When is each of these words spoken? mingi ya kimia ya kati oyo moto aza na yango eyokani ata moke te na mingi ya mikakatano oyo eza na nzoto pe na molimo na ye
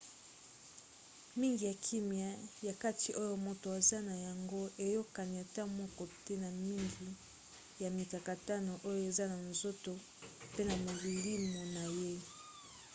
mingi 1.37 1.65
ya 1.69 1.73
kimia 1.85 2.31
ya 2.67 2.73
kati 2.83 3.09
oyo 3.21 3.35
moto 3.45 3.65
aza 3.79 3.99
na 4.07 4.15
yango 4.25 4.61
eyokani 4.85 5.35
ata 5.43 5.63
moke 5.77 6.05
te 6.25 6.33
na 6.43 6.49
mingi 6.63 7.07
ya 7.81 7.89
mikakatano 7.97 8.71
oyo 8.87 9.01
eza 9.09 9.25
na 9.31 9.37
nzoto 9.51 9.91
pe 10.53 10.61
na 10.67 10.75
molimo 10.83 11.61
na 11.75 11.83
ye 11.99 12.13